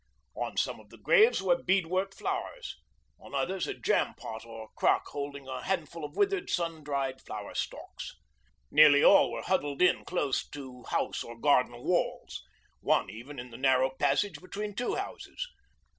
[0.33, 2.79] On some of the graves were bead work flowers,
[3.19, 7.53] on others a jam pot or crock holding a handful of withered sun dried flower
[7.53, 8.15] stalks.
[8.71, 12.41] Nearly all were huddled in close to house or garden walls,
[12.79, 15.47] one even in the narrow passage between two houses.